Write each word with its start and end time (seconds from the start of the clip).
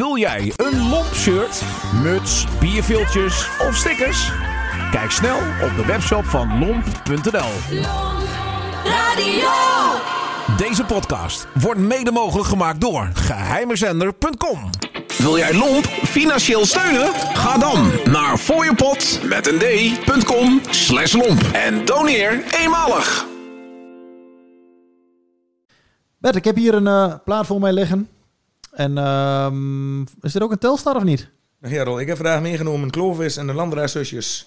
Wil 0.00 0.16
jij 0.16 0.52
een 0.56 0.88
lomp 0.88 1.14
shirt, 1.14 1.62
muts, 2.02 2.46
bierviltjes 2.60 3.48
of 3.58 3.76
stickers? 3.76 4.30
Kijk 4.90 5.10
snel 5.10 5.36
op 5.36 5.76
de 5.76 5.84
webshop 5.86 6.24
van 6.24 6.58
lomp.nl. 6.58 7.80
Radio. 8.84 9.50
Deze 10.56 10.84
podcast 10.84 11.46
wordt 11.54 11.80
mede 11.80 12.10
mogelijk 12.10 12.48
gemaakt 12.48 12.80
door 12.80 13.10
geheimezender.com. 13.14 14.70
Wil 15.18 15.36
jij 15.36 15.54
Lomp 15.54 15.84
financieel 15.86 16.66
steunen? 16.66 17.12
Ga 17.14 17.58
dan 17.58 17.90
naar 18.04 18.36
fooiepot 18.36 19.20
met 19.24 19.46
een 19.46 19.58
d.com 19.58 20.60
slash 20.70 21.12
lomp 21.12 21.42
en 21.52 21.84
doneer 21.84 22.44
eenmalig. 22.60 23.26
Bert, 26.18 26.36
ik 26.36 26.44
heb 26.44 26.56
hier 26.56 26.74
een 26.74 26.86
eh, 26.86 27.14
plaat 27.24 27.46
voor 27.46 27.60
mij 27.60 27.72
liggen. 27.72 28.08
En 28.70 28.98
ehm, 28.98 30.00
is 30.00 30.32
dit 30.32 30.42
ook 30.42 30.50
een 30.50 30.58
Telstar 30.58 30.96
of 30.96 31.04
niet? 31.04 31.30
Rol, 31.60 32.00
ik 32.00 32.06
heb 32.06 32.16
vandaag 32.16 32.40
meegenomen 32.40 32.90
Clovis 32.90 33.36
en 33.36 33.46
de 33.46 33.52
Landraarzusjes. 33.52 34.46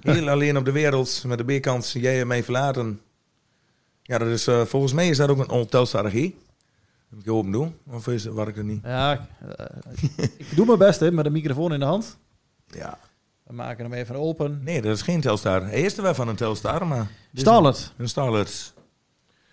Heel 0.00 0.28
alleen 0.28 0.56
op 0.56 0.64
de 0.64 0.72
wereld, 0.72 1.24
met 1.26 1.38
de 1.38 1.58
B-kant, 1.58 1.90
jij 1.90 2.20
en 2.20 2.26
mij 2.26 2.44
verlaten. 2.44 3.00
Ja, 4.02 4.18
dat 4.18 4.28
is, 4.28 4.46
eh, 4.46 4.62
volgens 4.62 4.92
mij 4.92 5.08
is 5.08 5.16
dat 5.16 5.28
ook 5.28 5.38
een 5.38 5.50
ontelstarig 5.50 6.12
Heb 6.12 7.18
ik 7.20 7.30
open 7.30 7.52
doen? 7.52 7.76
Of 7.90 8.08
is, 8.08 8.24
waar 8.24 8.48
ik 8.48 8.56
er 8.56 8.64
niet? 8.64 8.80
Ja, 8.82 9.28
eh, 9.56 9.66
ik 10.36 10.56
doe 10.56 10.66
mijn 10.66 10.78
best 10.78 11.00
hè, 11.00 11.12
met 11.12 11.26
een 11.26 11.32
microfoon 11.32 11.72
in 11.72 11.80
de 11.80 11.86
hand. 11.86 12.18
Ja. 12.66 12.98
We 13.42 13.52
maken 13.52 13.84
hem 13.84 13.94
even 13.94 14.16
open. 14.16 14.60
Nee, 14.62 14.82
dat 14.82 14.94
is 14.94 15.02
geen 15.02 15.20
Telstar. 15.20 15.66
Hij 15.66 15.80
is 15.80 15.96
er 15.96 16.02
wel 16.02 16.14
van 16.14 16.28
een 16.28 16.36
Telstar, 16.36 16.86
maar... 16.86 17.10
Starlet. 17.32 17.92
Een 17.96 18.08
Starlet. 18.08 18.72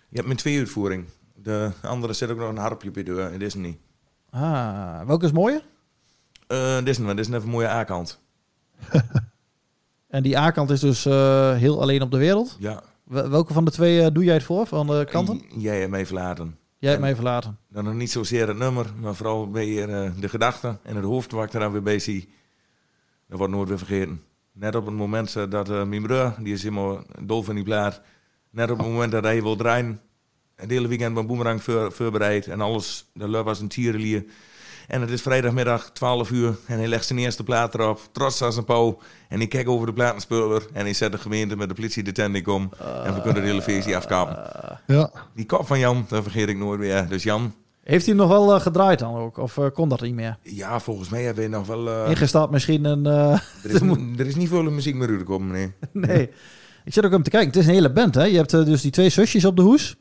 Je 0.08 0.16
hebt 0.16 0.26
mijn 0.26 0.38
twee 0.38 0.58
uitvoering. 0.58 1.04
De 1.42 1.70
andere 1.82 2.12
zit 2.12 2.30
ook 2.30 2.38
nog 2.38 2.48
een 2.48 2.56
harpje 2.56 2.90
bij 2.90 3.02
de 3.02 3.50
niet. 3.56 3.78
Ah, 4.30 5.06
welke 5.06 5.24
is 5.24 5.32
mooier? 5.32 5.62
Eh 6.46 6.76
dit 6.76 6.88
is 6.88 6.98
een, 6.98 7.06
dit 7.06 7.18
is 7.18 7.28
een 7.28 7.34
even 7.34 7.48
mooie 7.48 7.68
A-kant. 7.68 8.20
En 10.08 10.22
die 10.22 10.38
A-kant 10.38 10.70
is 10.70 10.80
dus 10.80 11.06
eh, 11.06 11.54
heel 11.54 11.80
alleen 11.80 12.02
op 12.02 12.10
de 12.10 12.16
wereld. 12.16 12.56
Ja. 12.58 12.82
Wel- 13.04 13.28
Welke 13.30 13.52
van 13.52 13.64
de 13.64 13.70
twee 13.70 14.02
eh, 14.02 14.12
doe 14.12 14.24
jij 14.24 14.34
het 14.34 14.42
voor, 14.42 14.66
van 14.66 14.86
de 14.86 15.06
kanten? 15.10 15.42
Jij 15.56 15.78
hebt 15.78 15.90
mij 15.90 16.06
verlaten. 16.06 16.58
Jij 16.78 16.90
hebt 16.90 17.02
mij 17.02 17.14
verlaten. 17.14 17.58
Dan 17.68 17.84
nog 17.84 17.94
niet 17.94 18.10
zozeer 18.10 18.48
het 18.48 18.56
nummer, 18.56 18.86
maar 19.00 19.14
vooral 19.14 19.50
weer 19.52 19.86
de 20.20 20.28
gedachten 20.28 20.78
en 20.82 20.96
het 20.96 21.04
hoofd 21.04 21.32
waar 21.32 21.44
ik 21.46 21.54
eraan 21.54 21.72
weer 21.72 21.82
bij 21.82 21.98
zie. 21.98 22.32
Dat 23.28 23.38
wordt 23.38 23.52
nooit 23.52 23.68
weer 23.68 23.78
vergeten. 23.78 24.22
Net 24.52 24.74
op 24.74 24.86
het 24.86 24.94
moment 24.94 25.32
dat 25.50 25.68
mijn 25.86 26.02
broer, 26.02 26.34
die 26.38 26.52
is 26.52 26.62
helemaal 26.62 27.02
dol 27.22 27.42
van 27.42 27.54
die 27.54 27.64
plaat, 27.64 28.00
net 28.50 28.70
op 28.70 28.78
het 28.78 28.86
moment 28.86 29.12
dat 29.12 29.24
hij 29.24 29.42
wil 29.42 29.56
draaien, 29.56 30.00
het 30.62 30.70
hele 30.70 30.88
weekend 30.88 31.14
mijn 31.14 31.26
boemerang 31.26 31.62
voor, 31.62 31.92
voorbereid 31.92 32.46
en 32.46 32.60
alles, 32.60 33.10
de 33.14 33.28
luid 33.28 33.44
was 33.44 33.60
een 33.60 33.68
tierenlier. 33.68 34.24
En 34.88 35.00
het 35.00 35.10
is 35.10 35.22
vrijdagmiddag 35.22 35.90
12 35.92 36.30
uur 36.30 36.54
en 36.66 36.78
hij 36.78 36.88
legt 36.88 37.06
zijn 37.06 37.18
eerste 37.18 37.44
plaat 37.44 37.74
erop, 37.74 38.00
trots 38.12 38.42
als 38.42 38.56
een 38.56 38.64
pauw. 38.64 38.98
En 39.28 39.40
ik 39.40 39.48
kijk 39.48 39.68
over 39.68 39.86
de 39.86 39.92
platenspeler 39.92 40.62
en 40.72 40.82
hij 40.84 40.92
zet 40.94 41.12
de 41.12 41.18
gemeente 41.18 41.56
met 41.56 41.68
de 41.68 41.74
politie 41.74 42.02
de 42.02 42.12
tent 42.12 42.48
om. 42.48 42.70
en 43.04 43.14
we 43.14 43.20
kunnen 43.22 43.42
de 43.42 43.48
hele 43.48 43.62
feestje 43.62 43.96
afkappen. 43.96 44.38
Ja. 44.86 45.10
Die 45.34 45.46
kop 45.46 45.66
van 45.66 45.78
Jan, 45.78 46.04
dat 46.08 46.22
vergeet 46.22 46.48
ik 46.48 46.58
nooit 46.58 46.80
meer. 46.80 47.08
Dus 47.08 47.22
Jan, 47.22 47.54
Heeft 47.84 48.06
hij 48.06 48.14
nog 48.14 48.28
wel 48.28 48.54
eh, 48.54 48.60
gedraaid 48.60 48.98
dan 48.98 49.14
ook? 49.16 49.36
Of 49.36 49.58
eh, 49.58 49.66
kon 49.72 49.88
dat 49.88 50.00
niet 50.00 50.14
meer? 50.14 50.36
Ja, 50.42 50.80
volgens 50.80 51.08
mij 51.08 51.22
hebben 51.22 51.44
we 51.44 51.50
nog 51.50 51.66
wel. 51.66 51.88
eh, 51.88 52.10
Ingestapt 52.10 52.52
misschien 52.52 52.84
een... 52.84 53.06
eh, 53.06 53.32
er, 53.64 53.70
is, 53.70 53.80
er 54.18 54.26
is 54.26 54.34
niet 54.36 54.48
veel 54.48 54.62
muziek 54.62 54.94
meer 54.94 55.08
uitgekomen, 55.08 55.50
nee. 55.52 55.72
nee. 55.92 56.30
Ik 56.84 56.92
zit 56.92 57.04
ook 57.04 57.12
om 57.12 57.22
te 57.22 57.30
kijken. 57.30 57.48
Het 57.48 57.58
is 57.58 57.66
een 57.66 57.72
hele 57.72 57.92
band, 57.92 58.14
hè? 58.14 58.24
Je 58.24 58.36
hebt 58.36 58.50
dus 58.50 58.80
die 58.82 58.90
twee 58.90 59.08
zusjes 59.08 59.44
op 59.44 59.56
de 59.56 59.62
hoes. 59.62 59.96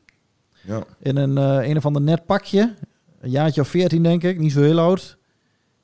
Ja. 0.62 0.84
In 1.00 1.18
een, 1.18 1.38
eh, 1.38 1.70
een 1.70 1.78
of 1.78 1.86
ander 1.86 2.02
net 2.02 2.26
pakje. 2.26 2.76
Een 3.20 3.30
jaartje 3.30 3.62
of 3.62 3.68
veertien, 3.68 4.04
denk 4.04 4.24
ik. 4.24 4.40
Niet 4.40 4.52
zo 4.52 4.62
heel 4.62 4.80
oud. 4.80 5.18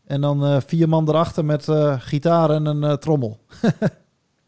En 0.06 0.22
dan 0.22 0.46
eh, 0.46 0.58
vier 0.66 0.90
man 0.90 1.10
erachter 1.10 1.46
met 1.46 1.68
eh, 1.68 1.96
gitaar 2.00 2.50
en 2.50 2.66
een 2.66 3.00
trommel. 3.00 3.40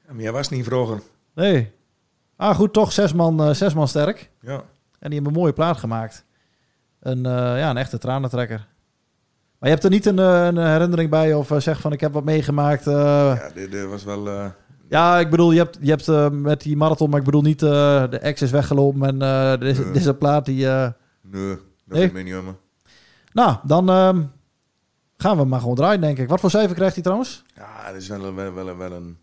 Ja, 0.07 0.15
Maar 0.15 0.23
jij 0.23 0.33
was 0.33 0.49
niet 0.49 0.65
vroeger. 0.65 1.01
Nee. 1.33 1.71
Ah, 2.35 2.55
goed, 2.55 2.73
toch 2.73 2.91
zes 2.91 3.13
man, 3.13 3.55
zes 3.55 3.73
man 3.73 3.87
sterk. 3.87 4.29
Ja. 4.41 4.55
En 4.99 5.09
die 5.09 5.13
hebben 5.13 5.33
een 5.33 5.39
mooie 5.39 5.53
plaat 5.53 5.77
gemaakt. 5.77 6.25
Een, 6.99 7.21
ja, 7.23 7.69
een 7.69 7.77
echte 7.77 7.97
tranentrekker. 7.97 8.67
Maar 9.59 9.69
je 9.69 9.75
hebt 9.75 9.83
er 9.83 9.89
niet 9.89 10.05
een, 10.05 10.17
een 10.17 10.57
herinnering 10.57 11.09
bij 11.09 11.33
of 11.33 11.51
zeg 11.57 11.79
van 11.81 11.91
ik 11.91 12.01
heb 12.01 12.13
wat 12.13 12.23
meegemaakt. 12.23 12.85
Ja, 12.85 13.49
dit, 13.53 13.71
dit 13.71 13.85
was 13.85 14.03
wel. 14.03 14.51
Ja, 14.89 15.19
ik 15.19 15.29
bedoel, 15.29 15.51
je 15.51 15.57
hebt, 15.57 15.77
je 15.81 15.89
hebt 15.89 16.07
eh, 16.07 16.29
met 16.29 16.61
die 16.61 16.77
marathon, 16.77 17.09
maar 17.09 17.19
ik 17.19 17.25
bedoel 17.25 17.41
niet 17.41 17.61
eh, 17.61 17.69
de 18.09 18.17
ex 18.19 18.41
is 18.41 18.51
weggelopen 18.51 19.01
en 19.07 19.21
eh 19.21 19.51
er 19.51 19.63
is, 19.63 19.77
Nee. 19.77 19.87
er 19.87 19.95
is 19.95 20.05
een 20.05 20.17
plaat 20.17 20.45
die... 20.45 20.67
eh, 20.67 20.87
nee, 21.21 21.47
dat 21.49 21.59
Nee? 21.85 21.99
weet 22.01 22.03
ik 22.03 22.13
niet 22.13 22.25
helemaal. 22.33 22.57
Nou, 23.33 23.55
dan 23.63 23.89
ehm, 23.89 24.21
gaan 25.17 25.37
we 25.37 25.43
maar 25.45 25.59
gewoon 25.59 25.75
draaien, 25.75 26.01
denk 26.01 26.17
ik. 26.17 26.29
Wat 26.29 26.39
voor 26.39 26.49
cijfer 26.49 26.75
krijgt 26.75 26.93
hij 26.93 27.03
trouwens? 27.03 27.43
Ja, 27.55 27.67
het 27.83 27.95
is 28.01 28.07
wel, 28.07 28.33
wel, 28.35 28.53
wel, 28.53 28.77
wel 28.77 28.91
een. 28.91 29.17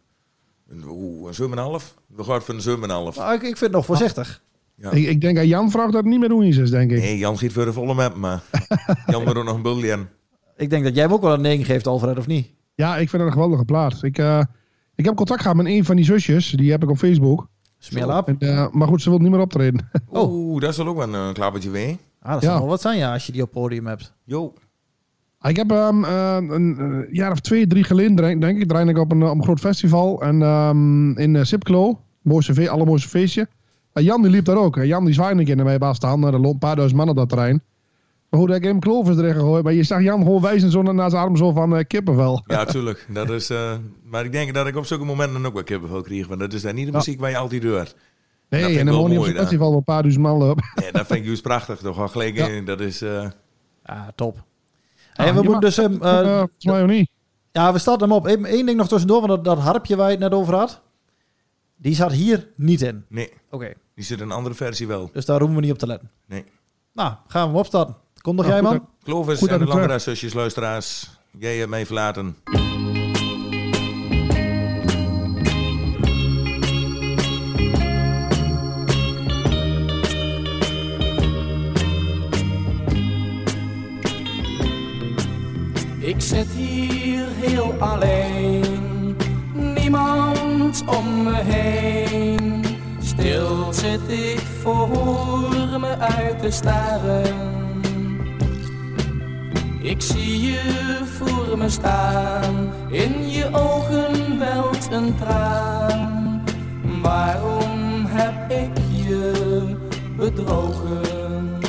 Een, 0.69 0.84
oeh, 0.88 1.31
een 1.38 1.81
7,5. 1.81 1.94
We 2.06 2.25
gaan 2.25 2.43
voor 2.43 2.54
een 2.54 2.78
7,5. 3.12 3.16
Nou, 3.16 3.34
ik, 3.34 3.41
ik 3.41 3.41
vind 3.43 3.60
het 3.60 3.71
nog 3.72 3.84
voorzichtig. 3.84 4.43
Ja. 4.75 4.91
Ik, 4.91 5.06
ik 5.06 5.21
denk 5.21 5.37
dat 5.37 5.47
Jan 5.47 5.71
vraagt 5.71 5.93
dat 5.93 6.00
het 6.03 6.10
niet 6.10 6.21
meer 6.21 6.28
doen 6.28 6.43
is, 6.43 6.71
denk 6.71 6.91
ik. 6.91 6.98
Nee, 6.98 7.19
Jan 7.19 7.38
giet 7.38 7.53
voor 7.53 7.65
de 7.65 7.72
volle 7.72 7.94
map, 7.94 8.15
maar. 8.16 8.43
Jan 9.06 9.25
moet 9.25 9.37
ook 9.37 9.44
nog 9.44 9.54
een 9.56 9.62
bulje 9.62 9.91
in. 9.93 10.09
Ik 10.56 10.71
denk 10.71 10.84
dat 10.84 10.94
jij 10.94 11.03
hem 11.04 11.12
ook 11.12 11.22
wel 11.22 11.33
een 11.33 11.41
9 11.41 11.65
geeft, 11.65 11.87
Alfred, 11.87 12.19
of 12.19 12.27
niet? 12.27 12.50
Ja, 12.75 12.97
ik 12.97 13.09
vind 13.10 13.12
het 13.12 13.31
een 13.31 13.33
geweldige 13.33 13.65
plaat. 13.65 14.03
Ik, 14.03 14.19
eh, 14.19 14.43
ik 14.97 15.05
heb 15.05 15.15
contact 15.17 15.41
gehad 15.41 15.57
met 15.57 15.67
een 15.67 15.84
van 15.84 15.97
die 15.97 16.05
zusjes. 16.05 16.51
Die 16.51 16.71
heb 16.71 16.83
ik 16.83 16.91
op 16.91 16.97
Facebook. 16.99 17.49
Smeerlap. 17.79 18.29
En, 18.29 18.37
eh, 18.39 18.71
maar 18.71 18.89
goed, 18.89 19.03
ze 19.03 19.11
wil 19.11 19.19
niet 19.19 19.31
meer 19.31 19.41
optreden. 19.41 19.89
Oh. 20.09 20.33
Oeh, 20.33 20.61
dat 20.61 20.71
is 20.71 20.77
wel 20.77 20.87
ook 20.87 20.97
wel 20.97 21.15
een 21.15 21.33
klappertje 21.34 21.71
weer. 21.71 21.97
Ah, 22.23 22.33
dat 22.33 22.43
Ja. 22.43 22.49
zou 22.49 22.59
wel 22.61 22.69
wat 22.69 22.81
zijn, 22.81 22.99
ja, 22.99 23.12
als 23.12 23.27
je 23.27 23.33
die 23.33 23.43
op 23.43 23.51
podium 23.51 23.87
hebt. 23.87 24.12
Jo. 24.25 24.53
ik 25.43 25.57
heb 25.57 25.71
ehm, 25.71 26.05
eh, 26.05 26.37
een 26.41 26.77
eh, 26.79 27.15
jaar 27.15 27.33
of 27.33 27.41
twee, 27.41 27.67
drie 27.67 27.84
geleden, 27.84 28.41
denk, 28.41 28.61
ik, 28.61 28.69
draai 28.69 28.89
ik 28.89 28.99
op 28.99 29.12
een, 29.12 29.23
op 29.23 29.37
een 29.37 29.43
groot 29.43 29.61
festival. 29.61 30.23
En, 30.23 30.43
ehm, 30.43 31.11
in 31.19 31.34
uh, 31.34 31.43
Sipklo. 31.43 32.01
Mooiste 32.23 32.55
fe 32.55 32.69
allermooiste 32.71 33.09
feestje. 33.09 33.49
En 33.93 34.03
Jan 34.05 34.23
die 34.23 34.31
liep 34.31 34.45
daar 34.45 34.57
ook. 34.57 34.77
En 34.77 34.87
Jan 34.87 35.05
die 35.05 35.15
zwaaide 35.15 35.41
een 35.41 35.47
keer 35.47 35.57
naar 35.57 35.65
mij 35.65 35.78
bij 35.78 35.95
staan. 35.95 36.25
Er 36.25 36.33
lopen 36.33 36.51
een 36.51 36.59
paar 36.59 36.77
duizend 36.77 36.99
man 37.01 37.09
op 37.09 37.17
dat 37.17 37.28
terrein. 37.28 37.63
Hoe 38.36 38.47
dat 38.47 38.56
ik 38.56 38.64
hem 38.64 38.80
Clovers 38.80 39.16
erin 39.19 39.34
gegooid. 39.34 39.64
Maar 39.64 39.72
je 39.72 39.82
zag 39.82 40.02
Jan 40.02 40.22
gewoon 40.22 40.41
wijzen 40.42 40.70
zo 40.70 40.82
naar 40.82 41.10
zijn 41.10 41.22
arm 41.22 41.36
zo 41.36 41.52
van 41.52 41.76
eh, 41.76 41.84
kippenvel. 41.86 42.42
Ja, 42.47 42.64
tuurlijk. 42.64 43.06
Dat 43.10 43.30
is, 43.30 43.50
eh, 43.50 43.72
maar 44.04 44.24
ik 44.24 44.32
denk 44.32 44.54
dat 44.54 44.66
ik 44.66 44.76
op 44.76 44.86
zulke 44.86 45.04
momenten 45.04 45.47
ook 45.47 45.54
wel 45.54 45.62
kippenvel 45.62 46.00
kreeg. 46.02 46.26
Want 46.26 46.41
dat 46.41 46.52
is 46.52 46.62
dan 46.62 46.74
niet 46.74 46.86
de 46.86 46.92
muziek 46.92 47.20
waar 47.20 47.30
je 47.30 47.36
altijd 47.36 47.64
hoort. 47.64 47.97
Dat 48.48 48.60
Nee, 48.60 48.72
ik 48.72 48.78
en 48.78 48.86
dan 48.86 48.94
wel 48.94 49.02
woon 49.08 49.12
je 49.12 49.19
op 49.30 49.36
festival 49.36 49.72
een 49.76 49.84
paar 49.84 50.02
duizend 50.02 50.24
man 50.24 50.38
lopen. 50.38 50.64
Nee, 50.74 50.92
dat 50.92 51.06
vind 51.06 51.19
ik 51.20 51.24
juist 51.26 51.42
prachtig. 51.42 51.78
Toch 51.78 51.97
wel 51.97 52.08
gelijk 52.08 52.36
Ja. 52.36 52.47
in. 52.47 52.64
Dat 52.64 52.80
is... 52.80 53.02
eh, 53.02 53.28
Ah, 53.82 54.00
top. 54.14 54.44
Ah, 55.14 55.26
en 55.26 55.34
we 55.34 55.42
moeten 55.42 55.60
dus... 55.60 55.78
ehm, 55.78 56.03
eh, 56.03 56.18
Eh, 56.20 56.36
Volgens 56.38 56.64
mij 56.64 56.82
ook 56.82 56.88
niet. 56.88 57.10
ja, 57.53 57.72
we 57.72 57.78
starten 57.78 58.08
hem 58.08 58.16
op. 58.16 58.26
Eén 58.26 58.66
ding 58.66 58.74
nog 58.76 58.88
tussendoor, 58.88 59.18
want 59.20 59.30
dat, 59.32 59.44
dat 59.44 59.58
harpje 59.64 59.97
waar 59.97 60.06
je 60.06 60.10
het 60.12 60.20
net 60.20 60.32
over 60.32 60.54
had... 60.54 60.80
Die 61.78 61.94
zat 61.94 62.12
hier 62.12 62.48
niet 62.56 62.82
in. 62.82 63.04
nee, 63.08 63.32
Oké, 63.50 63.72
die 63.94 64.04
zit 64.04 64.18
in 64.18 64.24
een 64.24 64.32
andere 64.32 64.54
versie 64.54 64.86
wel. 64.86 65.10
dus 65.12 65.24
daar 65.24 65.38
hoeven 65.38 65.56
we 65.56 65.62
niet 65.62 65.72
op 65.72 65.78
te 65.78 65.86
letten. 65.86 66.10
Nee. 66.26 66.44
Nou, 66.92 67.14
gaan 67.26 67.42
we 67.42 67.48
hem 67.48 67.56
opstarten. 67.56 67.97
Kom 68.26 68.37
nog 68.37 68.47
Nou, 68.47 68.62
jij, 68.62 68.70
man? 68.70 68.88
Clovis 69.04 69.38
Goed 69.38 69.48
en 69.48 69.59
de. 69.59 69.64
Landeraars, 69.64 70.32
luisteraars. 70.34 71.10
Jij 71.38 71.56
hebt 71.56 71.70
mij 71.70 71.87
verlaten. 71.87 72.37
Ik 85.98 86.20
zit 86.20 86.48
hier 86.48 87.26
heel 87.28 87.75
alleen, 87.78 89.16
niemand 89.54 90.84
om 90.86 91.22
me 91.22 91.36
heen. 91.36 92.65
Stil 93.00 93.72
zit 93.72 94.09
ik 94.09 94.41
voor 94.62 94.88
me 95.81 95.97
uit 95.98 96.41
te 96.41 96.50
staren. 96.50 97.66
Ik 99.86 100.02
zie 100.02 100.41
je 100.41 100.60
voor 101.18 101.59
me 101.59 101.68
staan, 101.68 102.72
in 102.91 103.30
je 103.30 103.48
ogen 103.53 104.38
welt 104.38 104.88
een 104.91 105.15
traan. 105.18 106.44
Waarom 107.03 108.04
heb 108.06 108.50
ik 108.50 108.77
je 109.06 109.33
bedrogen? 110.16 111.60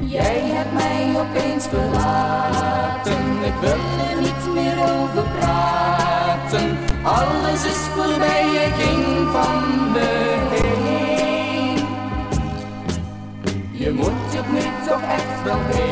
Jij 0.00 0.40
hebt 0.42 0.72
mij 0.72 1.20
opeens 1.20 1.66
verlaten. 1.66 3.22
Ik 3.44 3.54
wil 3.60 3.70
er 3.70 4.20
niet 4.20 4.54
meer 4.54 4.78
over 4.78 5.22
praten. 5.38 6.78
Alles 7.02 7.64
is 7.64 7.82
voorbij, 7.94 8.44
je 8.44 8.68
ging 8.78 9.30
van 9.32 9.92
me 9.92 10.38
heen. 10.50 11.86
Je 13.72 13.92
moet 13.92 14.34
het 14.34 14.52
nu 14.52 14.60
toch 14.86 15.02
echt 15.02 15.42
wel. 15.44 15.91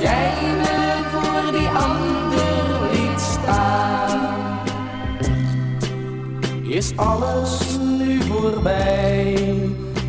Jij 0.00 0.54
me 0.56 1.02
voor 1.12 1.52
die 1.52 1.68
ander 1.68 2.90
liet 2.92 3.20
staan. 3.20 4.58
Is 6.62 6.96
alles 6.96 7.78
nu 7.98 8.22
voorbij? 8.22 9.58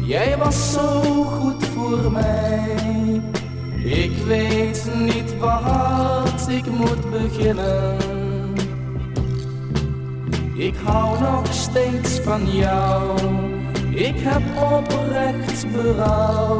Jij 0.05 0.37
was 0.37 0.71
zo 0.71 1.01
goed 1.23 1.65
voor 1.65 2.11
mij. 2.11 3.21
Ik 3.83 4.11
weet 4.25 4.91
niet 4.95 5.37
wat 5.37 6.47
ik 6.49 6.65
moet 6.65 7.09
beginnen. 7.09 7.97
Ik 10.55 10.75
hou 10.83 11.19
nog 11.19 11.53
steeds 11.53 12.19
van 12.19 12.51
jou. 12.51 13.17
Ik 13.89 14.15
heb 14.17 14.41
oprecht 14.71 15.71
berouw. 15.71 16.59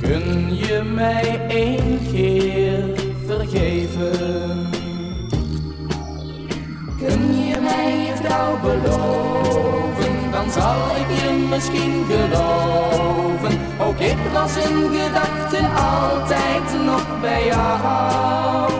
Kun 0.00 0.56
je 0.56 0.82
mij 0.94 1.40
één 1.48 1.98
keer 2.12 2.84
vergeven? 3.26 4.70
Kun 6.98 7.46
je 7.46 7.58
mij 7.60 8.06
je 8.06 8.12
trouw 8.22 8.60
beloven? 8.60 10.30
Dan 10.30 10.50
zal 10.50 10.96
ik 10.96 11.16
je 11.20 11.46
misschien 11.50 12.04
geloven. 12.08 13.58
Ook 13.80 13.98
ik 13.98 14.18
was 14.32 14.56
in 14.56 14.90
gedachten 14.90 15.70
altijd 15.74 16.84
nog 16.84 17.20
bij 17.20 17.46
jou. 17.46 18.72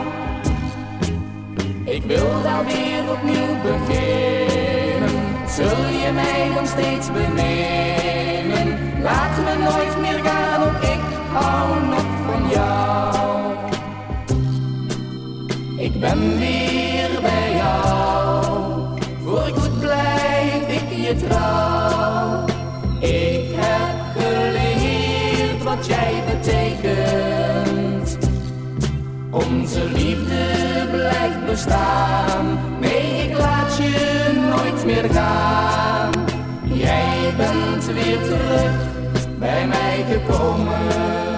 Ik 1.84 2.02
wil 2.02 2.42
daar 2.42 2.64
weer 2.64 3.10
opnieuw 3.10 3.54
beginnen. 3.62 5.10
Zul 5.48 5.86
je 6.02 6.10
mij 6.14 6.50
dan 6.54 6.66
steeds 6.66 7.12
benemen? 7.12 8.78
Laat 9.02 9.36
me 9.44 9.64
nooit 9.64 10.00
meer 10.00 10.07
Ik 23.00 23.54
heb 23.54 24.22
geleerd 24.22 25.62
wat 25.62 25.86
jij 25.86 26.22
betekent. 26.26 28.18
Onze 29.30 29.84
liefde 29.90 30.44
blijft 30.90 31.46
bestaan, 31.46 32.58
nee 32.80 33.28
ik 33.28 33.38
laat 33.38 33.76
je 33.76 34.48
nooit 34.50 34.84
meer 34.84 35.10
gaan. 35.10 36.10
Jij 36.62 37.34
bent 37.36 37.84
weer 37.84 38.18
terug 38.22 38.72
bij 39.38 39.66
mij 39.66 40.04
gekomen. 40.10 41.37